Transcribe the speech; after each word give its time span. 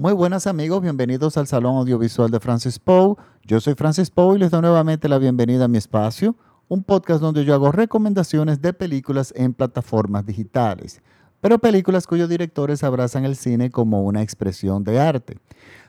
Muy 0.00 0.12
buenas 0.12 0.46
amigos, 0.46 0.80
bienvenidos 0.80 1.36
al 1.38 1.48
Salón 1.48 1.74
Audiovisual 1.76 2.30
de 2.30 2.38
Francis 2.38 2.78
Poe. 2.78 3.16
Yo 3.42 3.58
soy 3.58 3.74
Francis 3.74 4.10
Poe 4.10 4.36
y 4.36 4.38
les 4.38 4.52
doy 4.52 4.60
nuevamente 4.62 5.08
la 5.08 5.18
bienvenida 5.18 5.64
a 5.64 5.68
mi 5.68 5.76
espacio, 5.76 6.36
un 6.68 6.84
podcast 6.84 7.20
donde 7.20 7.44
yo 7.44 7.52
hago 7.52 7.72
recomendaciones 7.72 8.62
de 8.62 8.72
películas 8.72 9.34
en 9.36 9.54
plataformas 9.54 10.24
digitales, 10.24 11.02
pero 11.40 11.58
películas 11.58 12.06
cuyos 12.06 12.28
directores 12.28 12.84
abrazan 12.84 13.24
el 13.24 13.34
cine 13.34 13.72
como 13.72 14.04
una 14.04 14.22
expresión 14.22 14.84
de 14.84 15.00
arte. 15.00 15.38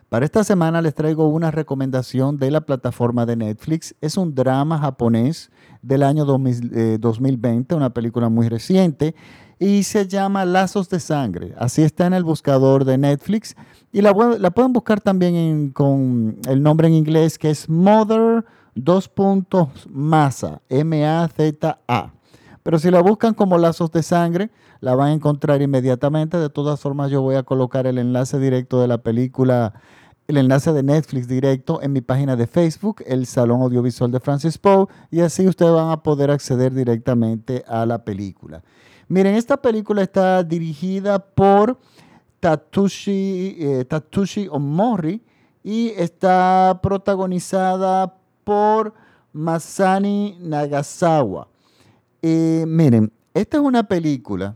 Para 0.10 0.26
esta 0.26 0.44
semana 0.44 0.82
les 0.82 0.96
traigo 0.96 1.28
una 1.28 1.52
recomendación 1.52 2.40
de 2.40 2.50
la 2.50 2.62
plataforma 2.62 3.28
de 3.28 3.36
Netflix. 3.36 3.94
Es 4.02 4.18
un 4.18 4.34
drama 4.34 4.80
japonés 4.80 5.52
del 5.84 6.02
año 6.02 6.26
2020, 6.26 7.74
eh, 7.76 7.78
una 7.78 7.94
película 7.94 8.28
muy 8.28 8.50
reciente, 8.50 9.14
y 9.60 9.84
se 9.84 10.08
llama 10.08 10.46
Lazos 10.46 10.90
de 10.90 11.00
Sangre. 11.00 11.54
Así 11.58 11.84
está 11.84 12.08
en 12.08 12.14
el 12.14 12.24
buscador 12.24 12.86
de 12.86 12.98
Netflix. 12.98 13.56
Y 13.92 14.02
la, 14.02 14.14
pueden 14.14 14.74
buscar 14.74 15.02
también 15.02 15.72
con 15.72 16.38
el 16.48 16.64
nombre 16.64 16.88
en 16.88 16.94
inglés 16.94 17.38
que 17.38 17.50
es 17.50 17.68
Mother 17.68 18.46
2. 18.76 19.12
Masa, 19.90 20.62
M-A-Z-A. 20.70 22.14
Pero 22.64 22.80
si 22.80 22.90
la 22.90 23.02
buscan 23.02 23.34
como 23.34 23.58
Lazos 23.58 23.92
de 23.92 24.02
Sangre, 24.02 24.50
la 24.80 24.96
van 24.96 25.10
a 25.10 25.14
encontrar 25.14 25.62
inmediatamente. 25.62 26.38
De 26.38 26.50
todas 26.50 26.80
formas, 26.80 27.12
yo 27.12 27.22
voy 27.22 27.36
a 27.36 27.44
colocar 27.44 27.86
el 27.86 27.98
enlace 27.98 28.40
directo 28.40 28.80
de 28.80 28.88
la 28.88 29.00
película 29.00 29.74
el 30.30 30.38
enlace 30.38 30.72
de 30.74 30.84
Netflix 30.84 31.28
directo 31.28 31.82
en 31.82 31.92
mi 31.92 32.02
página 32.02 32.36
de 32.36 32.46
Facebook, 32.46 33.02
el 33.08 33.26
Salón 33.26 33.64
Audiovisual 33.64 34.12
de 34.12 34.20
Francis 34.20 34.60
Poe, 34.60 34.86
y 35.10 35.22
así 35.22 35.48
ustedes 35.48 35.72
van 35.72 35.90
a 35.90 36.04
poder 36.04 36.30
acceder 36.30 36.72
directamente 36.72 37.66
a 37.68 37.84
la 37.88 38.06
película. 38.06 38.62
Miren, 39.10 39.36
esta 39.36 39.58
película 39.58 40.02
está 40.02 40.42
dirigida 40.44 41.20
por 41.20 41.78
Tatushi, 42.40 43.58
eh, 43.60 44.50
Omori 44.50 45.22
y 45.64 45.90
está 45.90 46.80
protagonizada 46.82 48.16
por 48.46 48.94
Masani 49.34 50.38
Nagasawa. 50.40 51.50
Eh, 52.22 52.64
miren, 52.66 53.12
esta 53.34 53.58
es 53.58 53.64
una 53.64 53.84
película 53.84 54.56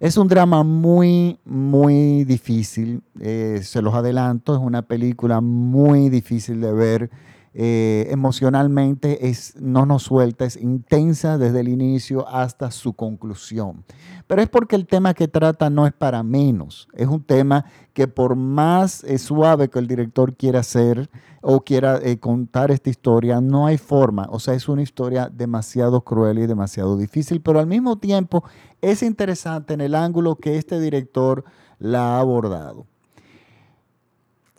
es 0.00 0.16
un 0.16 0.28
drama 0.28 0.62
muy, 0.62 1.38
muy 1.44 2.24
difícil, 2.24 3.02
eh, 3.20 3.60
se 3.64 3.82
los 3.82 3.94
adelanto, 3.94 4.54
es 4.54 4.60
una 4.60 4.82
película 4.82 5.40
muy 5.40 6.08
difícil 6.08 6.60
de 6.60 6.72
ver. 6.72 7.10
Eh, 7.54 8.06
emocionalmente 8.10 9.28
es, 9.28 9.54
no 9.56 9.86
nos 9.86 10.04
suelta, 10.04 10.44
es 10.44 10.56
intensa 10.56 11.38
desde 11.38 11.60
el 11.60 11.68
inicio 11.68 12.28
hasta 12.28 12.70
su 12.70 12.92
conclusión. 12.92 13.84
Pero 14.26 14.42
es 14.42 14.48
porque 14.48 14.76
el 14.76 14.86
tema 14.86 15.14
que 15.14 15.28
trata 15.28 15.70
no 15.70 15.86
es 15.86 15.92
para 15.92 16.22
menos, 16.22 16.88
es 16.92 17.08
un 17.08 17.22
tema 17.22 17.64
que 17.94 18.06
por 18.06 18.36
más 18.36 19.02
eh, 19.04 19.18
suave 19.18 19.68
que 19.68 19.78
el 19.78 19.86
director 19.86 20.34
quiera 20.36 20.60
hacer 20.60 21.08
o 21.40 21.60
quiera 21.60 22.00
contar 22.20 22.70
esta 22.70 22.90
historia, 22.90 23.40
no 23.40 23.66
hay 23.66 23.78
forma. 23.78 24.26
O 24.30 24.40
sea, 24.40 24.54
es 24.54 24.68
una 24.68 24.82
historia 24.82 25.30
demasiado 25.32 26.00
cruel 26.02 26.38
y 26.38 26.46
demasiado 26.46 26.96
difícil, 26.96 27.40
pero 27.40 27.60
al 27.60 27.66
mismo 27.66 27.96
tiempo 27.98 28.44
es 28.80 29.02
interesante 29.02 29.74
en 29.74 29.80
el 29.80 29.94
ángulo 29.94 30.36
que 30.36 30.56
este 30.56 30.80
director 30.80 31.44
la 31.78 32.16
ha 32.16 32.20
abordado. 32.20 32.86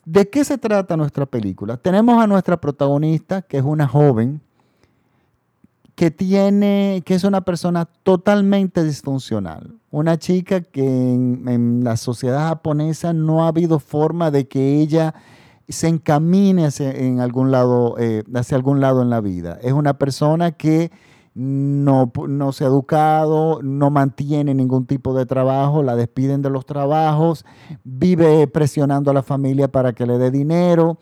¿De 0.04 0.28
qué 0.28 0.44
se 0.44 0.58
trata 0.58 0.96
nuestra 0.96 1.26
película? 1.26 1.76
Tenemos 1.76 2.22
a 2.22 2.26
nuestra 2.26 2.60
protagonista, 2.60 3.42
que 3.42 3.58
es 3.58 3.64
una 3.64 3.86
joven, 3.86 4.40
que 5.94 6.10
tiene, 6.10 7.02
que 7.04 7.14
es 7.14 7.24
una 7.24 7.42
persona 7.42 7.84
totalmente 7.84 8.82
disfuncional. 8.82 9.74
Una 9.90 10.18
chica 10.18 10.62
que 10.62 10.82
en, 10.82 11.84
la 11.84 11.96
sociedad 11.98 12.48
japonesa 12.48 13.12
no 13.12 13.44
ha 13.44 13.48
habido 13.48 13.78
forma 13.78 14.30
de 14.30 14.48
que 14.48 14.80
ella 14.80 15.14
se 15.68 15.88
encamine 15.88 16.64
hacia, 16.64 16.90
algún 17.22 17.50
lado, 17.50 17.96
eh, 17.98 18.24
hacia 18.34 18.56
algún 18.56 18.80
lado 18.80 19.02
en 19.02 19.10
la 19.10 19.20
vida. 19.20 19.58
Es 19.62 19.72
una 19.72 19.98
persona 19.98 20.52
que 20.52 20.90
no, 21.40 22.12
no 22.28 22.52
se 22.52 22.64
ha 22.64 22.66
educado, 22.66 23.62
no 23.62 23.88
mantiene 23.88 24.52
ningún 24.52 24.84
tipo 24.84 25.14
de 25.14 25.24
trabajo, 25.24 25.82
la 25.82 25.96
despiden 25.96 26.42
de 26.42 26.50
los 26.50 26.66
trabajos, 26.66 27.46
vive 27.82 28.46
presionando 28.46 29.10
a 29.10 29.14
la 29.14 29.22
familia 29.22 29.66
para 29.68 29.94
que 29.94 30.04
le 30.04 30.18
dé 30.18 30.30
dinero, 30.30 30.98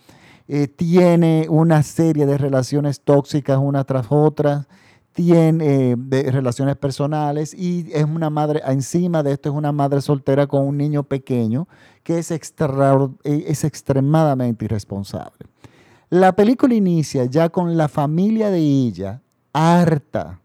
eh, 0.46 0.68
tiene 0.68 1.46
una 1.50 1.82
serie 1.82 2.24
de 2.24 2.38
relaciones 2.38 3.00
tóxicas 3.00 3.58
una 3.60 3.82
tras 3.82 4.06
otra, 4.10 4.68
tiene 5.12 5.96
eh, 5.98 6.30
relaciones 6.30 6.76
personales 6.76 7.52
y 7.52 7.90
es 7.92 8.04
una 8.04 8.30
madre, 8.30 8.62
encima 8.64 9.24
de 9.24 9.32
esto 9.32 9.48
es 9.48 9.56
una 9.56 9.72
madre 9.72 10.00
soltera 10.00 10.46
con 10.46 10.64
un 10.64 10.76
niño 10.76 11.02
pequeño 11.02 11.66
que 12.04 12.20
es, 12.20 12.30
es 12.30 13.64
extremadamente 13.64 14.64
irresponsable. 14.66 15.46
La 16.10 16.36
película 16.36 16.74
inicia 16.74 17.24
ya 17.24 17.48
con 17.48 17.76
la 17.76 17.88
familia 17.88 18.50
de 18.50 18.60
ella 18.60 19.20
harta 19.52 20.40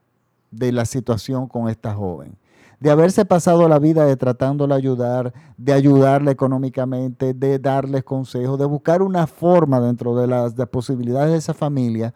de 0.52 0.72
la 0.72 0.86
situación 0.86 1.48
con 1.48 1.70
esta 1.70 1.94
joven, 1.94 2.38
de 2.80 2.92
haberse 2.92 3.26
pasado 3.26 3.68
la 3.70 3.80
vida 3.80 4.06
de 4.06 4.18
tratándola 4.18 4.76
ayudar, 4.76 5.34
de 5.58 5.74
ayudarla 5.74 6.32
económicamente, 6.32 7.34
de 7.34 7.60
darles 7.60 8.04
consejos, 8.04 8.60
de 8.60 8.66
buscar 8.66 9.02
una 9.02 9.26
forma 9.26 9.80
dentro 9.80 10.16
de 10.16 10.28
las 10.28 10.54
posibilidades 10.70 11.32
de 11.32 11.38
esa 11.38 11.54
familia 11.54 12.14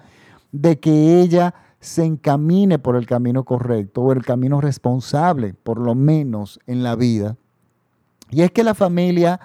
de 0.51 0.79
que 0.79 1.21
ella 1.21 1.53
se 1.79 2.03
encamine 2.03 2.79
por 2.79 2.95
el 2.95 3.05
camino 3.05 3.43
correcto 3.43 4.01
o 4.01 4.11
el 4.11 4.25
camino 4.25 4.59
responsable, 4.61 5.53
por 5.53 5.79
lo 5.79 5.95
menos 5.95 6.59
en 6.65 6.83
la 6.83 6.95
vida. 6.95 7.37
Y 8.29 8.41
es 8.41 8.51
que 8.51 8.63
la 8.63 8.73
familia 8.73 9.39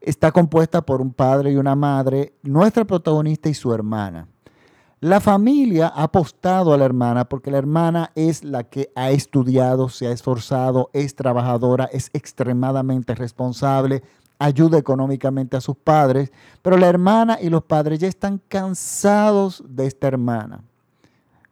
está 0.00 0.32
compuesta 0.32 0.82
por 0.82 1.00
un 1.00 1.12
padre 1.12 1.52
y 1.52 1.56
una 1.56 1.76
madre, 1.76 2.34
nuestra 2.42 2.84
protagonista 2.84 3.48
y 3.48 3.54
su 3.54 3.72
hermana. 3.72 4.28
La 5.00 5.20
familia 5.20 5.88
ha 5.88 6.04
apostado 6.04 6.72
a 6.72 6.78
la 6.78 6.86
hermana 6.86 7.26
porque 7.26 7.50
la 7.50 7.58
hermana 7.58 8.12
es 8.14 8.42
la 8.42 8.64
que 8.64 8.90
ha 8.94 9.10
estudiado, 9.10 9.90
se 9.90 10.06
ha 10.06 10.10
esforzado, 10.10 10.88
es 10.94 11.14
trabajadora, 11.14 11.84
es 11.92 12.08
extremadamente 12.14 13.14
responsable, 13.14 14.02
ayuda 14.38 14.78
económicamente 14.78 15.54
a 15.54 15.60
sus 15.60 15.76
padres, 15.76 16.32
pero 16.62 16.78
la 16.78 16.88
hermana 16.88 17.38
y 17.40 17.50
los 17.50 17.62
padres 17.62 17.98
ya 17.98 18.08
están 18.08 18.40
cansados 18.48 19.62
de 19.68 19.86
esta 19.86 20.06
hermana, 20.06 20.60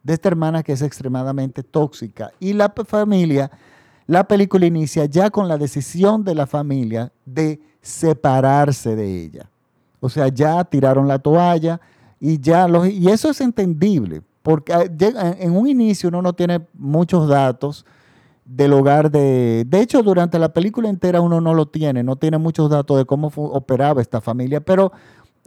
de 0.01 0.13
esta 0.13 0.27
hermana 0.27 0.63
que 0.63 0.73
es 0.73 0.81
extremadamente 0.81 1.61
tóxica. 1.61 2.31
Y 2.39 2.53
la 2.53 2.73
familia, 2.87 3.51
la 4.07 4.27
película 4.27 4.65
inicia 4.65 5.05
ya 5.05 5.29
con 5.29 5.47
la 5.47 5.59
decisión 5.59 6.23
de 6.23 6.33
la 6.33 6.47
familia 6.47 7.11
de 7.25 7.59
separarse 7.79 8.95
de 8.95 9.23
ella. 9.23 9.49
O 9.99 10.09
sea, 10.09 10.29
ya 10.29 10.63
tiraron 10.63 11.07
la 11.07 11.19
toalla, 11.19 11.79
y 12.19 12.39
ya 12.39 12.67
y 12.89 13.09
eso 13.09 13.29
es 13.29 13.41
entendible, 13.41 14.21
porque 14.41 14.73
ah, 14.73 14.85
en 15.39 15.55
un 15.55 15.67
inicio 15.67 16.09
uno 16.09 16.21
no 16.21 16.33
tiene 16.33 16.65
muchos 16.73 17.27
datos 17.27 17.85
del 18.45 18.73
hogar 18.73 19.09
de... 19.09 19.65
De 19.67 19.81
hecho, 19.81 20.03
durante 20.03 20.39
la 20.39 20.53
película 20.53 20.87
entera 20.87 21.19
uno 21.19 21.41
no 21.41 21.53
lo 21.53 21.65
tiene, 21.65 22.03
no 22.03 22.15
tiene 22.15 22.37
muchos 22.37 22.69
datos 22.69 22.97
de 22.97 23.05
cómo 23.05 23.31
operaba 23.35 24.01
esta 24.01 24.21
familia, 24.21 24.61
pero 24.61 24.91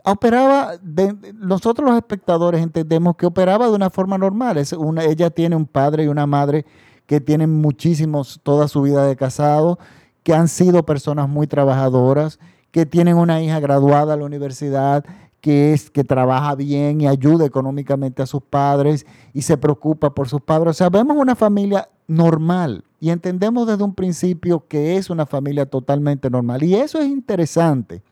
operaba, 0.05 0.77
de, 0.83 1.15
nosotros 1.34 1.89
los 1.89 1.97
espectadores 1.97 2.61
entendemos 2.61 3.17
que 3.17 3.27
operaba 3.27 3.67
de 3.67 3.73
una 3.73 3.91
forma 3.91 4.19
normal. 4.19 4.59
Es 4.59 4.73
una, 4.73 5.05
ella 5.05 5.31
tiene 5.31 5.56
un 5.56 5.67
padre 5.67 6.05
y 6.05 6.09
una 6.09 6.27
madre 6.27 6.67
que 7.06 7.21
tienen 7.21 7.50
muchísimos, 7.61 8.41
toda 8.43 8.69
su 8.69 8.83
vida 8.83 9.06
de 9.06 9.17
casado, 9.17 9.79
que 10.23 10.35
han 10.35 10.49
sido 10.49 10.85
personas 10.85 11.29
muy 11.29 11.47
trabajadoras, 11.47 12.39
que 12.71 12.85
tienen 12.85 13.17
una 13.17 13.41
hija 13.41 13.61
graduada 13.61 14.15
a 14.15 14.17
la 14.17 14.25
universidad, 14.25 15.05
que 15.41 15.72
es 15.72 15.91
que 15.91 16.04
trabaja 16.04 16.54
bien 16.54 17.00
y 17.00 17.06
ayuda 17.06 17.44
económicamente 17.47 18.22
a 18.22 18.26
sus 18.26 18.43
padres 18.43 19.06
y 19.32 19.43
se 19.43 19.56
preocupa 19.56 20.15
por 20.15 20.28
sus 20.28 20.41
padres. 20.41 20.71
O 20.71 20.75
sea, 20.75 20.91
vemos 20.91 21.16
una 21.16 21.37
familia 21.37 21.88
normal 22.06 22.84
y 23.00 23.10
entendemos 23.10 23.66
desde 23.66 23.84
un 23.84 23.94
principio 23.94 24.65
que 24.66 24.97
es 24.97 25.10
una 25.10 25.26
familia 25.26 25.66
totalmente 25.66 26.31
normal. 26.31 26.62
Y 26.65 26.75
eso 26.75 26.99
es 26.99 27.06
interesante 27.06 28.02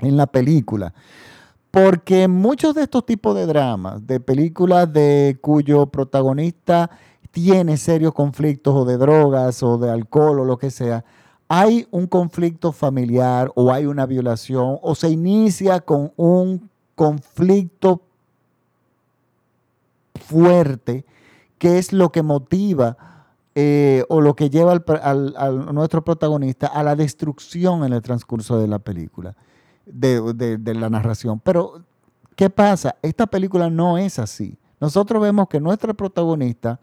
en 0.00 0.16
la 0.16 0.26
película, 0.26 0.94
porque 1.70 2.28
muchos 2.28 2.74
de 2.74 2.84
estos 2.84 3.04
tipos 3.04 3.34
de 3.34 3.46
dramas, 3.46 4.06
de 4.06 4.20
películas 4.20 4.90
de 4.92 5.38
cuyo 5.40 5.86
protagonista 5.86 6.90
tiene 7.30 7.76
serios 7.76 8.14
conflictos 8.14 8.74
o 8.74 8.84
de 8.84 8.96
drogas 8.96 9.62
o 9.62 9.76
de 9.76 9.90
alcohol 9.90 10.40
o 10.40 10.44
lo 10.44 10.56
que 10.56 10.70
sea, 10.70 11.04
hay 11.48 11.88
un 11.90 12.06
conflicto 12.06 12.72
familiar 12.72 13.50
o 13.54 13.72
hay 13.72 13.86
una 13.86 14.04
violación 14.04 14.78
o 14.82 14.94
se 14.94 15.08
inicia 15.08 15.80
con 15.80 16.12
un 16.16 16.68
conflicto 16.94 18.02
fuerte, 20.20 21.06
que 21.56 21.78
es 21.78 21.92
lo 21.92 22.12
que 22.12 22.22
motiva 22.22 22.96
eh, 23.54 24.04
o 24.08 24.20
lo 24.20 24.36
que 24.36 24.50
lleva 24.50 24.72
al, 24.72 25.34
a 25.36 25.50
nuestro 25.50 26.04
protagonista 26.04 26.66
a 26.66 26.82
la 26.82 26.94
destrucción 26.94 27.82
en 27.84 27.94
el 27.94 28.02
transcurso 28.02 28.58
de 28.58 28.68
la 28.68 28.78
película, 28.78 29.34
de, 29.86 30.58
de 30.58 30.74
la 30.74 30.90
narración. 30.90 31.40
Pero, 31.40 31.82
¿qué 32.36 32.50
pasa? 32.50 32.96
Esta 33.00 33.26
película 33.26 33.70
no 33.70 33.96
es 33.96 34.18
así. 34.18 34.58
Nosotros 34.80 35.22
vemos 35.22 35.48
que 35.48 35.60
nuestra 35.60 35.94
protagonista 35.94 36.78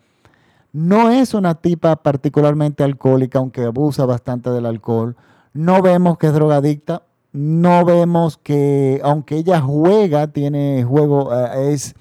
no 0.76 1.10
es 1.10 1.34
una 1.34 1.56
tipa 1.56 1.96
particularmente 1.96 2.84
alcohólica, 2.84 3.40
aunque 3.40 3.64
abusa 3.64 4.06
bastante 4.06 4.50
del 4.50 4.66
alcohol. 4.66 5.16
no 5.54 5.82
vemos 5.82 6.18
que 6.18 6.28
es 6.28 6.34
drogadicta, 6.34 7.04
no 7.32 7.86
vemos 7.86 8.38
que, 8.38 9.00
aunque 9.02 9.38
ella 9.38 9.62
juega, 9.62 10.28
tiene 10.34 10.84
juego, 10.84 11.34
eh, 11.34 11.72
es 11.72 11.96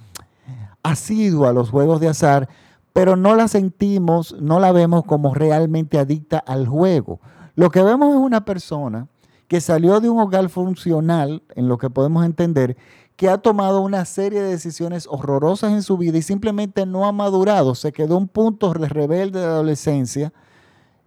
asiduo 0.82 1.46
a 1.46 1.52
los 1.52 1.70
juegos 1.70 2.00
de 2.00 2.08
azar, 2.08 2.48
pero 2.92 3.14
no 3.14 3.36
la 3.36 3.46
sentimos, 3.46 4.34
no 4.40 4.58
la 4.58 4.72
vemos 4.72 5.04
como 5.04 5.34
realmente 5.34 5.96
adicta 5.96 6.38
al 6.38 6.66
juego. 6.66 7.20
Lo 7.54 7.70
que 7.70 7.80
vemos 7.80 8.12
es 8.12 8.20
una 8.20 8.44
persona 8.44 9.06
que 9.46 9.60
salió 9.60 10.00
de 10.00 10.08
un 10.08 10.18
hogar 10.18 10.48
funcional, 10.48 11.44
en 11.54 11.68
lo 11.68 11.78
que 11.78 11.90
podemos 11.90 12.24
entender, 12.24 12.76
que 13.16 13.28
ha 13.28 13.38
tomado 13.38 13.80
una 13.80 14.04
serie 14.04 14.42
de 14.42 14.50
decisiones 14.50 15.06
horrorosas 15.08 15.72
en 15.72 15.82
su 15.82 15.96
vida 15.96 16.18
y 16.18 16.22
simplemente 16.22 16.84
no 16.84 17.06
ha 17.06 17.12
madurado, 17.12 17.74
se 17.74 17.92
quedó 17.92 18.16
un 18.16 18.28
punto 18.28 18.72
de 18.72 18.88
rebelde 18.88 19.40
de 19.40 19.46
adolescencia 19.46 20.32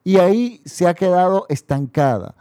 y 0.04 0.18
ahí 0.18 0.62
se 0.64 0.88
ha 0.88 0.94
quedado 0.94 1.46
estancada, 1.50 2.36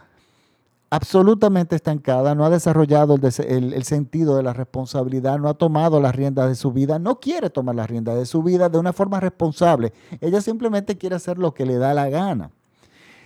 absolutamente 0.89 1.75
estancada, 1.75 2.33
no 2.33 2.45
ha 2.45 2.49
desarrollado 2.49 3.15
el, 3.15 3.83
sentido 3.83 4.37
de 4.37 4.43
la 4.43 4.53
responsabilidad, 4.53 5.37
no 5.37 5.49
ha 5.49 5.53
tomado 5.53 5.99
las 5.99 6.15
riendas 6.15 6.47
de 6.47 6.55
su 6.55 6.71
vida, 6.71 6.97
no 6.97 7.19
quiere 7.19 7.49
tomar 7.49 7.75
las 7.75 7.89
riendas 7.89 8.15
de 8.15 8.25
su 8.25 8.41
vida 8.41 8.69
de 8.69 8.77
una 8.77 8.93
forma 8.93 9.19
responsable, 9.19 9.91
ella 10.21 10.39
simplemente 10.39 10.97
quiere 10.97 11.17
hacer 11.17 11.37
lo 11.37 11.53
que 11.53 11.65
le 11.65 11.77
da 11.77 11.93
la 11.93 12.09
gana. 12.09 12.51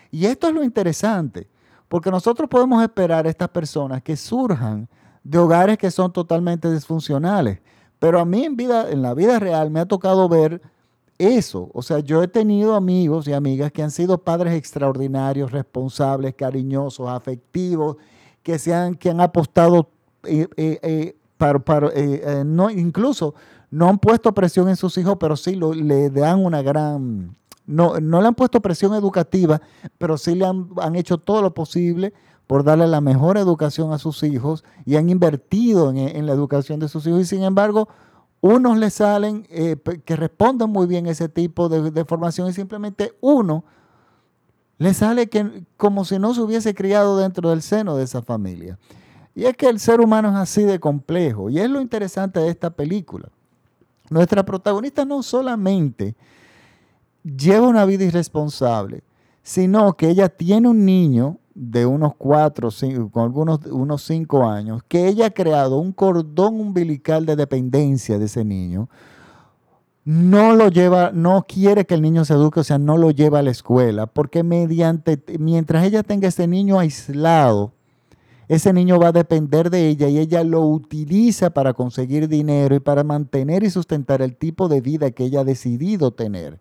Y 0.09 0.25
esto 0.25 0.47
es 0.47 0.55
lo 0.55 0.63
interesante, 0.63 1.47
porque 1.87 2.09
nosotros 2.09 2.49
podemos 2.49 2.81
esperar 2.81 3.27
a 3.27 3.29
estas 3.29 3.49
personas 3.49 4.01
que 4.01 4.17
surjan 4.17 4.89
de 5.23 5.37
hogares 5.37 5.77
que 5.77 5.91
son 5.91 6.11
totalmente 6.11 6.71
disfuncionales. 6.71 7.59
Pero 7.99 8.19
a 8.19 8.25
mí 8.25 8.43
en, 8.43 8.55
vida, 8.55 8.89
en 8.89 9.01
la 9.01 9.13
vida 9.13 9.39
real 9.39 9.69
me 9.69 9.79
ha 9.79 9.85
tocado 9.85 10.27
ver 10.27 10.61
eso. 11.17 11.69
O 11.73 11.81
sea, 11.81 11.99
yo 11.99 12.23
he 12.23 12.27
tenido 12.27 12.75
amigos 12.75 13.27
y 13.27 13.33
amigas 13.33 13.71
que 13.71 13.83
han 13.83 13.91
sido 13.91 14.17
padres 14.17 14.55
extraordinarios, 14.55 15.51
responsables, 15.51 16.33
cariñosos, 16.33 17.07
afectivos, 17.09 17.97
que, 18.41 18.57
se 18.57 18.73
han, 18.73 18.95
que 18.95 19.11
han 19.11 19.21
apostado 19.21 19.89
eh, 20.23 20.47
eh, 20.57 20.79
eh, 20.81 21.15
para, 21.37 21.61
no, 22.43 22.69
incluso 22.69 23.35
no 23.69 23.87
han 23.87 23.99
puesto 23.99 24.33
presión 24.33 24.69
en 24.69 24.75
sus 24.75 24.97
hijos, 24.97 25.17
pero 25.19 25.35
sí 25.35 25.55
le 25.55 26.09
dan 26.09 26.43
una 26.43 26.61
gran... 26.61 27.35
No, 27.67 27.99
no 27.99 28.21
le 28.21 28.27
han 28.27 28.35
puesto 28.35 28.59
presión 28.59 28.93
educativa, 28.95 29.61
pero 29.97 30.17
sí 30.17 30.35
le 30.35 30.45
han, 30.45 30.69
han 30.77 30.95
hecho 30.95 31.17
todo 31.19 31.41
lo 31.41 31.53
posible 31.53 32.13
por 32.51 32.65
darle 32.65 32.85
la 32.85 32.99
mejor 32.99 33.37
educación 33.37 33.93
a 33.93 33.97
sus 33.97 34.23
hijos 34.23 34.65
y 34.85 34.97
han 34.97 35.09
invertido 35.09 35.89
en, 35.91 36.25
la 36.25 36.33
educación 36.33 36.81
de 36.81 36.89
sus 36.89 37.07
hijos 37.07 37.21
y 37.21 37.25
sin 37.25 37.43
embargo 37.43 37.87
unos 38.41 38.77
le 38.77 38.89
salen 38.89 39.47
eh, 39.49 39.77
que 40.03 40.17
responden 40.17 40.69
muy 40.69 40.85
bien 40.85 41.07
ese 41.07 41.29
tipo 41.29 41.69
de, 41.69 42.03
formación 42.03 42.49
y 42.49 42.51
simplemente 42.51 43.13
uno 43.21 43.63
le 44.79 44.93
sale 44.93 45.29
que, 45.29 45.63
como 45.77 46.03
si 46.03 46.19
no 46.19 46.33
se 46.33 46.41
hubiese 46.41 46.75
criado 46.75 47.17
dentro 47.17 47.51
del 47.51 47.61
seno 47.61 47.95
de 47.95 48.03
esa 48.03 48.21
familia. 48.21 48.77
Y 49.33 49.45
es 49.45 49.55
que 49.55 49.69
el 49.69 49.79
ser 49.79 50.01
humano 50.01 50.27
es 50.27 50.35
así 50.35 50.63
de 50.63 50.77
complejo 50.77 51.49
y 51.49 51.57
es 51.57 51.69
lo 51.69 51.79
interesante 51.79 52.41
de 52.41 52.49
esta 52.49 52.69
película. 52.69 53.29
Nuestra 54.09 54.43
protagonista 54.43 55.05
no 55.05 55.23
solamente 55.23 56.17
lleva 57.23 57.69
una 57.69 57.85
vida 57.85 58.03
irresponsable, 58.03 59.03
sino 59.41 59.93
que 59.93 60.09
ella 60.09 60.27
tiene 60.27 60.67
un 60.67 60.83
niño 60.83 61.37
de 61.61 61.85
unos 61.85 62.15
cuatro, 62.15 62.69
con 63.11 63.23
algunos 63.23 63.59
unos 63.67 64.01
cinco 64.01 64.49
años, 64.49 64.81
que 64.87 65.07
ella 65.07 65.27
ha 65.27 65.29
creado 65.29 65.77
un 65.77 65.91
cordón 65.91 66.59
umbilical 66.59 67.27
de 67.27 67.35
dependencia 67.35 68.17
de 68.17 68.25
ese 68.25 68.43
niño, 68.43 68.89
no 70.03 70.55
lo 70.55 70.69
lleva, 70.69 71.11
no 71.13 71.45
quiere 71.47 71.85
que 71.85 71.93
el 71.93 72.01
niño 72.01 72.25
se 72.25 72.33
eduque, 72.33 72.61
o 72.61 72.63
sea, 72.63 72.79
no 72.79 72.97
lo 72.97 73.11
lleva 73.11 73.39
a 73.39 73.41
la 73.43 73.51
escuela, 73.51 74.07
porque 74.07 74.41
mediante, 74.41 75.23
mientras 75.37 75.85
ella 75.85 76.01
tenga 76.01 76.29
ese 76.29 76.47
niño 76.47 76.79
aislado, 76.79 77.73
ese 78.47 78.73
niño 78.73 78.99
va 78.99 79.09
a 79.09 79.11
depender 79.11 79.69
de 79.69 79.87
ella 79.87 80.07
y 80.09 80.17
ella 80.17 80.43
lo 80.43 80.61
utiliza 80.65 81.51
para 81.51 81.73
conseguir 81.73 82.27
dinero 82.27 82.73
y 82.73 82.79
para 82.79 83.03
mantener 83.03 83.61
y 83.61 83.69
sustentar 83.69 84.23
el 84.23 84.35
tipo 84.35 84.67
de 84.67 84.81
vida 84.81 85.11
que 85.11 85.25
ella 85.25 85.41
ha 85.41 85.45
decidido 85.45 86.09
tener 86.09 86.59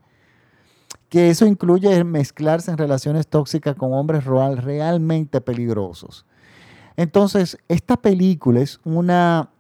que 1.11 1.29
eso 1.29 1.45
incluye 1.45 2.03
mezclarse 2.05 2.71
en 2.71 2.79
relaciones 2.79 3.27
tóxicas 3.27 3.75
con 3.75 3.93
hombres 3.93 4.25
realmente 4.25 5.41
peligrosos. 5.41 6.25
Entonces, 6.97 7.59
esta 7.69 7.97
película 7.97 8.61
es 8.61 8.81
una... 8.85 9.51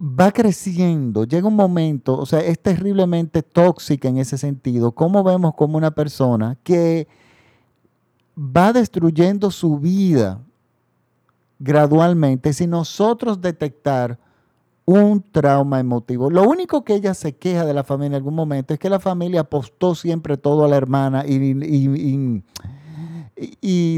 va 0.00 0.32
creciendo, 0.32 1.24
llega 1.24 1.46
un 1.46 1.56
momento, 1.56 2.18
o 2.18 2.24
sea, 2.24 2.40
es 2.40 2.58
terriblemente 2.58 3.42
tóxica 3.42 4.08
en 4.08 4.16
ese 4.16 4.38
sentido. 4.38 4.92
¿Cómo 4.92 5.22
vemos 5.22 5.54
como 5.54 5.76
una 5.76 5.90
persona 5.90 6.56
que 6.64 7.06
va 8.34 8.72
destruyendo 8.72 9.50
su 9.50 9.78
vida 9.78 10.40
gradualmente 11.58 12.54
sin 12.54 12.70
nosotros 12.70 13.42
detectar 13.42 14.18
un 14.88 15.22
trauma 15.32 15.80
emotivo. 15.80 16.30
Lo 16.30 16.44
único 16.44 16.82
que 16.82 16.94
ella 16.94 17.12
se 17.12 17.36
queja 17.36 17.66
de 17.66 17.74
la 17.74 17.84
familia 17.84 18.06
en 18.06 18.14
algún 18.14 18.34
momento 18.34 18.72
es 18.72 18.80
que 18.80 18.88
la 18.88 18.98
familia 18.98 19.42
apostó 19.42 19.94
siempre 19.94 20.38
todo 20.38 20.64
a 20.64 20.68
la 20.68 20.78
hermana 20.78 21.26
y, 21.26 22.40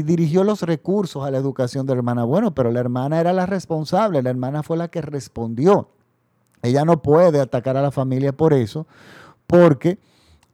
dirigió 0.03 0.43
los 0.43 0.63
recursos 0.63 1.23
a 1.23 1.31
la 1.31 1.37
educación 1.37 1.85
de 1.85 1.93
la 1.93 1.99
hermana. 1.99 2.25
Bueno, 2.25 2.53
pero 2.53 2.73
la 2.73 2.81
hermana 2.81 3.21
era 3.21 3.31
la 3.31 3.45
responsable, 3.45 4.21
la 4.21 4.31
hermana 4.31 4.63
fue 4.63 4.75
la 4.75 4.89
que 4.89 5.01
respondió. 5.01 5.87
Ella 6.61 6.83
no 6.83 7.01
puede 7.01 7.39
atacar 7.39 7.77
a 7.77 7.81
la 7.81 7.91
familia 7.91 8.33
por 8.33 8.51
eso, 8.53 8.85
porque 9.47 9.97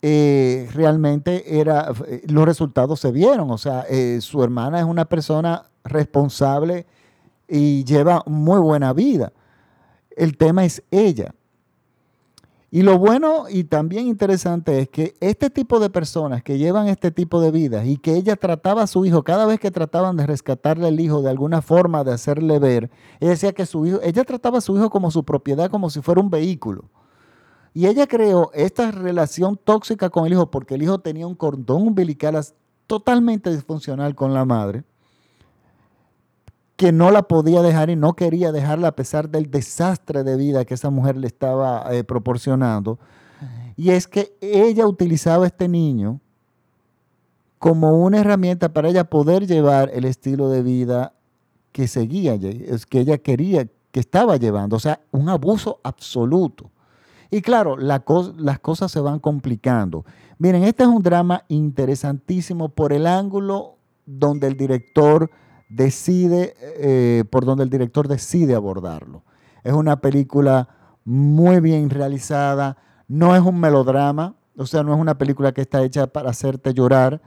eh, 0.03 0.69
realmente 0.71 1.59
era, 1.59 1.91
los 2.27 2.45
resultados 2.45 2.99
se 2.99 3.11
vieron. 3.11 3.49
O 3.49 3.57
sea, 3.57 3.85
eh, 3.89 4.19
su 4.21 4.43
hermana 4.43 4.77
es 4.77 4.85
una 4.85 5.05
persona 5.05 5.63
responsable 5.83 6.85
y 7.47 7.83
lleva 7.85 8.21
muy 8.27 8.59
buena 8.59 8.93
vida. 8.93 9.33
El 10.17 10.35
tema 10.35 10.65
es 10.65 10.83
ella. 10.89 11.35
Y 12.71 12.81
lo 12.81 12.97
bueno 12.97 13.45
y 13.49 13.63
también 13.63 14.07
interesante 14.07 14.79
es 14.79 14.89
que 14.89 15.13
este 15.21 15.49
tipo 15.51 15.79
de 15.79 15.89
personas 15.89 16.43
que 16.43 16.57
llevan 16.57 16.87
este 16.87 17.11
tipo 17.11 17.39
de 17.39 17.51
vidas 17.51 17.85
y 17.85 17.97
que 17.97 18.15
ella 18.15 18.35
trataba 18.35 18.83
a 18.83 18.87
su 18.87 19.05
hijo, 19.05 19.23
cada 19.23 19.45
vez 19.45 19.59
que 19.59 19.71
trataban 19.71 20.17
de 20.17 20.25
rescatarle 20.25 20.87
al 20.87 20.99
hijo 20.99 21.21
de 21.21 21.29
alguna 21.29 21.61
forma, 21.61 22.03
de 22.03 22.13
hacerle 22.13 22.59
ver, 22.59 22.89
ella 23.19 23.29
decía 23.29 23.53
que 23.53 23.65
su 23.67 23.85
hijo, 23.85 23.99
ella 24.01 24.23
trataba 24.25 24.57
a 24.57 24.61
su 24.61 24.75
hijo 24.75 24.89
como 24.89 25.11
su 25.11 25.23
propiedad, 25.23 25.69
como 25.69 25.89
si 25.89 26.01
fuera 26.01 26.19
un 26.19 26.31
vehículo. 26.31 26.89
Y 27.73 27.85
ella 27.85 28.07
creó 28.07 28.49
esta 28.53 28.89
relación 28.91 29.57
tóxica 29.63 30.09
con 30.09 30.25
el 30.25 30.33
hijo 30.33 30.49
porque 30.49 30.75
el 30.75 30.81
hijo 30.81 30.99
tenía 30.99 31.27
un 31.27 31.35
cordón 31.35 31.83
umbilical 31.83 32.43
totalmente 32.87 33.51
disfuncional 33.51 34.15
con 34.15 34.33
la 34.33 34.45
madre 34.45 34.83
que 36.77 36.91
no 36.91 37.09
la 37.09 37.23
podía 37.23 37.63
dejar 37.63 37.89
y 37.89 37.95
no 37.95 38.13
quería 38.13 38.51
dejarla 38.51 38.89
a 38.89 38.95
pesar 38.95 39.29
del 39.29 39.49
desastre 39.49 40.23
de 40.23 40.37
vida 40.37 40.63
que 40.63 40.75
esa 40.75 40.91
mujer 40.91 41.17
le 41.17 41.25
estaba 41.25 41.83
eh, 41.91 42.03
proporcionando. 42.03 42.99
Y 43.75 43.89
es 43.89 44.07
que 44.07 44.37
ella 44.41 44.87
utilizaba 44.87 45.43
a 45.43 45.47
este 45.47 45.67
niño 45.67 46.21
como 47.59 47.97
una 47.97 48.19
herramienta 48.19 48.73
para 48.73 48.89
ella 48.89 49.03
poder 49.05 49.47
llevar 49.47 49.89
el 49.91 50.05
estilo 50.05 50.49
de 50.49 50.61
vida 50.61 51.13
que 51.71 51.87
seguía, 51.87 52.37
que 52.39 52.99
ella 52.99 53.17
quería, 53.17 53.67
que 53.91 53.99
estaba 53.99 54.37
llevando. 54.37 54.75
O 54.75 54.79
sea, 54.79 55.01
un 55.11 55.29
abuso 55.29 55.79
absoluto. 55.83 56.69
Y 57.31 57.41
claro, 57.41 57.75
las 57.77 58.01
cosas 58.61 58.91
se 58.91 58.99
van 58.99 59.19
complicando. 59.19 60.05
Miren, 60.37 60.63
este 60.63 60.83
es 60.83 60.89
un 60.89 61.01
drama 61.01 61.43
interesantísimo 61.47 62.69
por 62.69 62.93
el 62.93 63.07
ángulo 63.07 63.77
donde 64.05 64.47
el 64.47 64.55
director 64.55 65.29
decide, 65.69 66.55
eh, 66.59 67.23
por 67.29 67.45
donde 67.45 67.63
el 67.63 67.69
director 67.69 68.07
decide 68.07 68.55
abordarlo. 68.55 69.23
Es 69.63 69.73
una 69.73 69.99
película 69.99 70.69
muy 71.03 71.59
bien 71.59 71.89
realizada, 71.89 72.77
no 73.07 73.35
es 73.35 73.41
un 73.41 73.59
melodrama, 73.59 74.35
o 74.57 74.65
sea, 74.65 74.83
no 74.83 74.93
es 74.93 74.99
una 74.99 75.17
película 75.17 75.51
que 75.51 75.61
está 75.61 75.83
hecha 75.83 76.07
para 76.07 76.29
hacerte 76.29 76.73
llorar, 76.73 77.21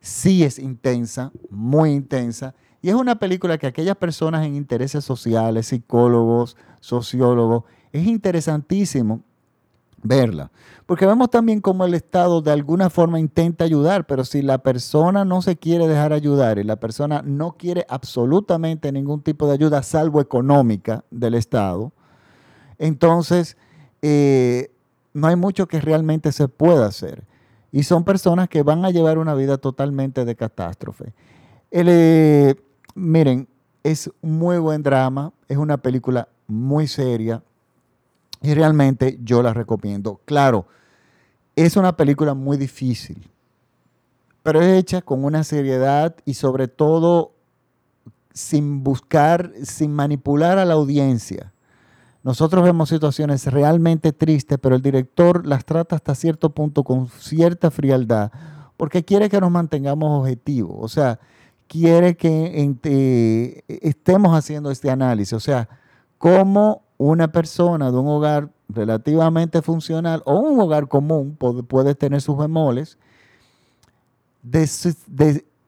sí 0.00 0.44
es 0.44 0.58
intensa, 0.58 1.32
muy 1.50 1.92
intensa, 1.92 2.54
y 2.82 2.90
es 2.90 2.94
una 2.94 3.18
película 3.18 3.56
que 3.56 3.66
aquellas 3.66 3.96
personas 3.96 4.44
en 4.44 4.54
intereses 4.54 5.04
sociales, 5.04 5.68
psicólogos, 5.68 6.56
sociólogos, 6.80 7.64
es 7.92 8.06
interesantísimo 8.06 9.22
verla. 10.04 10.52
Porque 10.86 11.06
vemos 11.06 11.30
también 11.30 11.60
cómo 11.60 11.84
el 11.84 11.94
Estado 11.94 12.42
de 12.42 12.52
alguna 12.52 12.90
forma 12.90 13.18
intenta 13.18 13.64
ayudar, 13.64 14.06
pero 14.06 14.24
si 14.24 14.42
la 14.42 14.58
persona 14.58 15.24
no 15.24 15.42
se 15.42 15.56
quiere 15.56 15.88
dejar 15.88 16.12
ayudar 16.12 16.58
y 16.58 16.62
la 16.62 16.76
persona 16.76 17.22
no 17.24 17.56
quiere 17.56 17.84
absolutamente 17.88 18.92
ningún 18.92 19.22
tipo 19.22 19.48
de 19.48 19.54
ayuda, 19.54 19.82
salvo 19.82 20.20
económica 20.20 21.04
del 21.10 21.34
Estado, 21.34 21.90
entonces 22.78 23.56
eh, 24.02 24.70
no 25.14 25.26
hay 25.26 25.36
mucho 25.36 25.66
que 25.66 25.80
realmente 25.80 26.30
se 26.32 26.48
pueda 26.48 26.86
hacer. 26.86 27.24
Y 27.72 27.82
son 27.82 28.04
personas 28.04 28.48
que 28.48 28.62
van 28.62 28.84
a 28.84 28.90
llevar 28.90 29.18
una 29.18 29.34
vida 29.34 29.56
totalmente 29.56 30.24
de 30.24 30.36
catástrofe. 30.36 31.12
Eh, 31.70 32.54
miren, 32.94 33.48
es 33.82 34.10
muy 34.22 34.58
buen 34.58 34.82
drama, 34.82 35.32
es 35.48 35.56
una 35.56 35.78
película 35.78 36.28
muy 36.46 36.86
seria, 36.86 37.42
y 38.44 38.54
realmente 38.54 39.18
yo 39.22 39.42
la 39.42 39.52
recomiendo. 39.54 40.20
Claro, 40.24 40.66
es 41.56 41.76
una 41.76 41.96
película 41.96 42.34
muy 42.34 42.56
difícil. 42.56 43.30
pero 44.42 44.60
es 44.60 44.78
hecha 44.78 45.00
con 45.00 45.24
una 45.24 45.42
seriedad 45.42 46.14
y 46.26 46.34
sobre 46.34 46.68
todo 46.68 47.32
sin 48.34 48.84
buscar, 48.84 49.52
sin 49.62 49.92
manipular 49.92 50.58
a 50.58 50.66
la 50.66 50.74
audiencia. 50.74 51.52
Nosotros 52.22 52.62
vemos 52.62 52.90
situaciones 52.90 53.46
realmente 53.46 54.12
tristes, 54.12 54.58
pero 54.60 54.76
el 54.76 54.82
director 54.82 55.46
las 55.46 55.64
trata 55.64 55.96
hasta 55.96 56.14
cierto 56.14 56.50
punto 56.50 56.84
con 56.84 57.08
cierta 57.08 57.70
frialdad, 57.70 58.30
porque 58.76 59.04
quiere 59.04 59.30
que 59.30 59.40
nos 59.40 59.50
mantengamos 59.50 60.20
objetivos, 60.20 60.76
o 60.78 60.88
sea, 60.88 61.18
quiere 61.68 62.16
que 62.16 62.70
eh, 62.84 63.62
estemos 63.68 64.36
haciendo 64.36 64.70
este 64.70 64.90
análisis, 64.90 65.32
o 65.32 65.40
sea, 65.40 65.68
cómo 66.18 66.82
una 67.10 67.30
persona 67.30 67.90
de 67.90 67.98
un 67.98 68.08
hogar 68.08 68.50
relativamente 68.68 69.60
funcional 69.62 70.22
o 70.24 70.38
un 70.38 70.58
hogar 70.58 70.88
común 70.88 71.36
puede, 71.36 71.94
tener 71.94 72.20
sus 72.20 72.36
bemoles, 72.36 72.98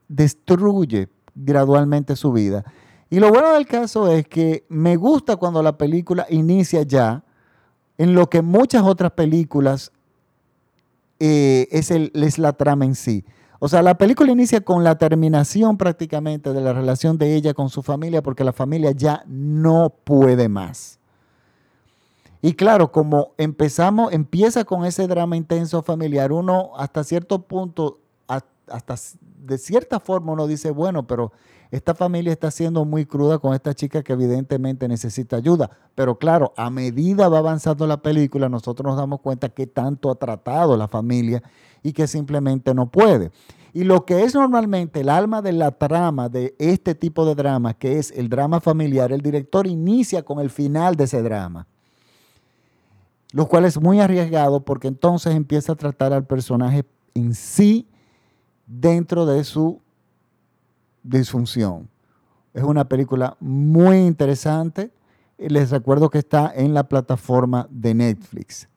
destruye 0.08 1.08
gradualmente 1.34 2.16
su 2.16 2.32
vida. 2.32 2.64
Y 3.10 3.20
lo 3.20 3.28
bueno 3.30 3.52
del 3.52 3.66
caso 3.66 4.10
es 4.10 4.26
que 4.26 4.64
me 4.68 4.96
gusta 4.96 5.36
cuando 5.36 5.62
la 5.62 5.76
película 5.76 6.26
inicia 6.30 6.82
ya 6.82 7.22
en 7.98 8.14
lo 8.14 8.28
que 8.28 8.42
muchas 8.42 8.82
otras 8.82 9.12
películas 9.12 9.92
eh, 11.20 11.68
es, 11.70 11.90
es 11.90 12.38
la 12.38 12.52
trama 12.54 12.84
en 12.84 12.94
sí. 12.94 13.24
O 13.58 13.68
sea, 13.68 13.82
la 13.82 13.96
película 13.96 14.32
inicia 14.32 14.60
con 14.60 14.84
la 14.84 14.96
terminación 14.98 15.76
prácticamente 15.76 16.52
de 16.52 16.60
la 16.60 16.72
relación 16.72 17.16
de 17.16 17.34
ella 17.34 17.54
con 17.54 17.70
su 17.70 17.82
familia 17.82 18.22
porque 18.22 18.44
la 18.44 18.52
familia 18.52 18.90
ya 18.90 19.22
no 19.26 19.90
puede 20.04 20.48
más. 20.48 20.95
Y 22.46 22.54
claro, 22.54 22.92
como 22.92 23.34
empezamos, 23.38 24.12
empieza 24.12 24.62
con 24.62 24.84
ese 24.84 25.08
drama 25.08 25.36
intenso 25.36 25.82
familiar, 25.82 26.30
uno 26.30 26.70
hasta 26.76 27.02
cierto 27.02 27.42
punto, 27.42 27.98
hasta 28.28 28.94
de 29.44 29.58
cierta 29.58 29.98
forma 29.98 30.30
uno 30.30 30.46
dice, 30.46 30.70
bueno, 30.70 31.08
pero 31.08 31.32
esta 31.72 31.92
familia 31.92 32.32
está 32.32 32.52
siendo 32.52 32.84
muy 32.84 33.04
cruda 33.04 33.40
con 33.40 33.52
esta 33.52 33.74
chica 33.74 34.04
que 34.04 34.12
evidentemente 34.12 34.86
necesita 34.86 35.34
ayuda. 35.34 35.70
Pero 35.96 36.18
claro, 36.18 36.54
a 36.56 36.70
medida 36.70 37.28
va 37.28 37.38
avanzando 37.38 37.84
la 37.84 37.96
película, 37.96 38.48
nosotros 38.48 38.86
nos 38.86 38.96
damos 38.96 39.22
cuenta 39.22 39.48
que 39.48 39.66
tanto 39.66 40.08
ha 40.08 40.14
tratado 40.14 40.76
la 40.76 40.86
familia 40.86 41.42
y 41.82 41.92
que 41.92 42.06
simplemente 42.06 42.72
no 42.74 42.92
puede. 42.92 43.32
Y 43.72 43.82
lo 43.82 44.04
que 44.04 44.22
es 44.22 44.36
normalmente 44.36 45.00
el 45.00 45.08
alma 45.08 45.42
de 45.42 45.50
la 45.52 45.72
trama 45.72 46.28
de 46.28 46.54
este 46.60 46.94
tipo 46.94 47.26
de 47.26 47.34
drama, 47.34 47.74
que 47.74 47.98
es 47.98 48.12
el 48.12 48.28
drama 48.28 48.60
familiar, 48.60 49.10
el 49.10 49.20
director 49.20 49.66
inicia 49.66 50.22
con 50.22 50.38
el 50.38 50.50
final 50.50 50.94
de 50.94 51.04
ese 51.04 51.24
drama. 51.24 51.66
Lo 53.36 53.46
cual 53.46 53.66
es 53.66 53.78
muy 53.78 54.00
arriesgado 54.00 54.64
porque 54.64 54.88
entonces 54.88 55.34
empieza 55.34 55.72
a 55.72 55.76
tratar 55.76 56.14
al 56.14 56.24
personaje 56.24 56.86
en 57.12 57.34
sí 57.34 57.86
dentro 58.66 59.26
de 59.26 59.44
su 59.44 59.82
disfunción. 61.02 61.90
Es 62.54 62.62
una 62.62 62.88
película 62.88 63.36
muy 63.38 63.98
interesante. 63.98 64.90
Les 65.36 65.68
recuerdo 65.68 66.08
que 66.08 66.16
está 66.16 66.50
en 66.56 66.72
la 66.72 66.88
plataforma 66.88 67.68
de 67.70 67.92
Netflix. 67.92 68.70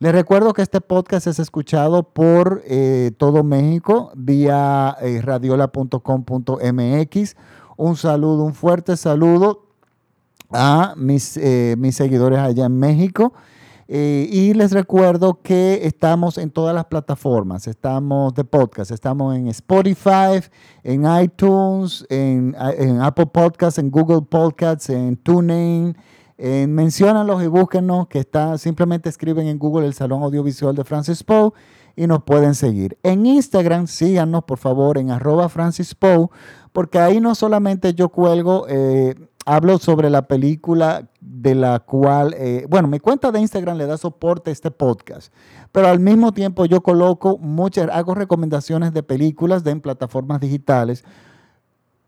Les 0.00 0.12
recuerdo 0.12 0.52
que 0.52 0.60
este 0.60 0.82
podcast 0.82 1.26
es 1.26 1.38
escuchado 1.38 2.02
por 2.02 2.60
eh, 2.66 3.10
todo 3.16 3.42
México 3.42 4.12
vía 4.14 4.98
eh, 5.00 5.22
radiola.com.mx. 5.22 7.36
Un 7.78 7.96
saludo, 7.96 8.44
un 8.44 8.52
fuerte 8.52 8.98
saludo 8.98 9.64
a 10.50 10.92
mis, 10.98 11.38
eh, 11.38 11.74
mis 11.78 11.96
seguidores 11.96 12.40
allá 12.40 12.66
en 12.66 12.78
México. 12.78 13.32
Eh, 13.86 14.28
y 14.30 14.54
les 14.54 14.72
recuerdo 14.72 15.42
que 15.42 15.86
estamos 15.86 16.38
en 16.38 16.50
todas 16.50 16.74
las 16.74 16.86
plataformas, 16.86 17.66
estamos 17.66 18.34
de 18.34 18.44
podcast, 18.44 18.90
estamos 18.90 19.36
en 19.36 19.48
Spotify, 19.48 20.40
en 20.82 21.04
iTunes, 21.22 22.06
en, 22.08 22.54
Apple 22.56 23.26
Podcasts, 23.26 23.78
en 23.78 23.90
Google 23.90 24.22
Podcasts, 24.22 24.88
en 24.90 25.16
TuneIn. 25.16 25.96
En, 26.36 26.74
menciónanlos 26.74 27.44
y 27.44 27.46
búsquenos, 27.46 28.08
que 28.08 28.18
está, 28.18 28.58
simplemente 28.58 29.08
escriben 29.08 29.46
en 29.46 29.58
Google 29.58 29.86
el 29.86 29.94
Salón 29.94 30.22
Audiovisual 30.22 30.74
de 30.74 30.82
Francis 30.82 31.22
Poe 31.22 31.52
y 31.96 32.06
nos 32.06 32.24
pueden 32.24 32.54
seguir. 32.54 32.98
En 33.02 33.24
Instagram, 33.24 33.86
síganos 33.86 34.44
por 34.44 34.58
favor 34.58 34.98
en 34.98 35.10
arroba 35.10 35.48
Francis 35.48 35.94
Poe, 35.94 36.28
porque 36.72 36.98
ahí 36.98 37.20
no 37.20 37.34
solamente 37.34 37.94
yo 37.94 38.08
cuelgo 38.08 38.66
eh, 38.68 39.14
hablo 39.44 39.78
sobre 39.78 40.10
la 40.10 40.26
película 40.26 41.08
de 41.20 41.54
la 41.54 41.80
cual, 41.80 42.34
eh, 42.38 42.66
bueno, 42.68 42.88
mi 42.88 42.98
cuenta 42.98 43.30
de 43.30 43.40
Instagram 43.40 43.76
le 43.76 43.86
da 43.86 43.96
soporte 43.96 44.50
a 44.50 44.52
este 44.52 44.70
podcast, 44.70 45.32
pero 45.72 45.88
al 45.88 46.00
mismo 46.00 46.32
tiempo 46.32 46.64
yo 46.64 46.82
coloco 46.82 47.38
muchas, 47.38 47.88
hago 47.90 48.14
recomendaciones 48.14 48.92
de 48.92 49.02
películas 49.02 49.64
de 49.64 49.72
en 49.72 49.80
plataformas 49.80 50.40
digitales 50.40 51.04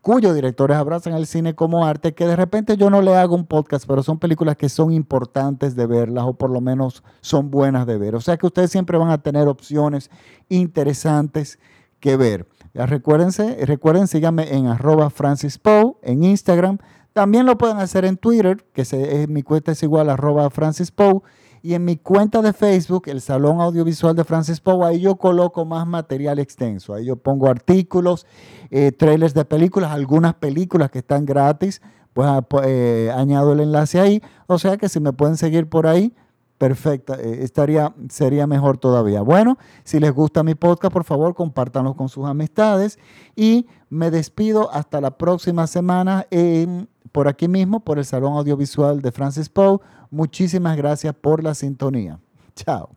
cuyos 0.07 0.33
directores 0.33 0.77
abrazan 0.77 1.15
el 1.15 1.27
cine 1.27 1.53
como 1.53 1.85
arte, 1.85 2.13
que 2.13 2.25
de 2.25 2.37
repente 2.37 2.77
yo 2.77 2.89
no 2.89 3.01
le 3.01 3.13
hago 3.13 3.35
un 3.35 3.45
podcast, 3.45 3.85
pero 3.85 4.03
son 4.03 4.19
películas 4.19 4.55
que 4.55 4.69
son 4.69 4.93
importantes 4.93 5.75
de 5.75 5.85
verlas 5.85 6.23
o 6.25 6.33
por 6.33 6.49
lo 6.49 6.61
menos 6.61 7.03
son 7.19 7.51
buenas 7.51 7.85
de 7.85 7.97
ver. 7.97 8.15
O 8.15 8.21
sea 8.21 8.37
que 8.37 8.45
ustedes 8.45 8.71
siempre 8.71 8.97
van 8.97 9.09
a 9.09 9.21
tener 9.21 9.49
opciones 9.49 10.09
interesantes 10.47 11.59
que 11.99 12.15
ver. 12.15 12.47
Ya 12.73 12.85
recuérdense, 12.85 13.57
recuerden, 13.65 14.07
síganme 14.07 14.55
en 14.55 14.67
arroba 14.67 15.09
Francis 15.09 15.57
Poe 15.57 15.97
en 16.03 16.23
Instagram. 16.23 16.77
También 17.17 17.47
lo 17.47 17.57
pueden 17.57 17.77
hacer 17.77 18.05
en 18.05 18.15
Twitter, 18.15 18.63
que 18.73 18.85
se, 18.85 19.25
mi 19.25 19.41
cuenta 19.41 19.71
es 19.71 19.81
igual 19.81 20.11
arroba 20.11 20.47
Francis 20.51 20.91
Poe. 20.91 21.23
Y 21.63 21.73
en 21.73 21.83
mi 21.83 21.97
cuenta 21.97 22.43
de 22.43 22.53
Facebook, 22.53 23.05
el 23.07 23.21
Salón 23.21 23.59
Audiovisual 23.59 24.15
de 24.15 24.23
Francis 24.23 24.59
Poe, 24.59 24.85
ahí 24.85 24.99
yo 24.99 25.15
coloco 25.15 25.65
más 25.65 25.87
material 25.87 26.37
extenso. 26.37 26.93
Ahí 26.93 27.05
yo 27.05 27.15
pongo 27.15 27.49
artículos, 27.49 28.27
eh, 28.69 28.91
trailers 28.91 29.33
de 29.33 29.45
películas, 29.45 29.89
algunas 29.89 30.35
películas 30.35 30.91
que 30.91 30.99
están 30.99 31.25
gratis, 31.25 31.81
pues, 32.13 32.27
ah, 32.29 32.43
pues 32.43 32.67
eh, 32.67 33.11
añado 33.11 33.53
el 33.53 33.61
enlace 33.61 33.99
ahí. 33.99 34.21
O 34.45 34.59
sea 34.59 34.77
que 34.77 34.87
si 34.87 34.99
me 34.99 35.11
pueden 35.11 35.37
seguir 35.37 35.67
por 35.67 35.87
ahí, 35.87 36.13
perfecta, 36.59 37.15
eh, 37.15 37.39
estaría, 37.41 37.95
sería 38.09 38.45
mejor 38.45 38.77
todavía. 38.77 39.21
Bueno, 39.21 39.57
si 39.83 39.99
les 39.99 40.11
gusta 40.11 40.43
mi 40.43 40.53
podcast, 40.53 40.93
por 40.93 41.03
favor, 41.03 41.33
compártanlo 41.33 41.95
con 41.95 42.09
sus 42.09 42.25
amistades 42.25 42.99
y 43.35 43.65
me 43.89 44.11
despido 44.11 44.71
hasta 44.71 45.01
la 45.01 45.17
próxima 45.17 45.67
semana 45.67 46.27
en 46.31 46.89
por 47.11 47.27
aquí 47.27 47.47
mismo, 47.47 47.79
por 47.79 47.97
el 47.97 48.05
Salón 48.05 48.33
Audiovisual 48.33 49.01
de 49.01 49.11
Francis 49.11 49.49
Poe. 49.49 49.79
Muchísimas 50.11 50.77
gracias 50.77 51.15
por 51.15 51.43
la 51.43 51.55
sintonía. 51.55 52.19
Chao. 52.55 52.96